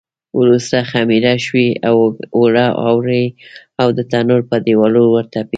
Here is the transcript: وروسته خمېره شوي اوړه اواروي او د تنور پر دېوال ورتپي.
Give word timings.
وروسته 0.39 0.77
خمېره 0.91 1.33
شوي 1.45 1.67
اوړه 2.37 2.65
اواروي 2.85 3.25
او 3.81 3.87
د 3.97 3.99
تنور 4.11 4.41
پر 4.49 4.59
دېوال 4.65 4.93
ورتپي. 5.01 5.49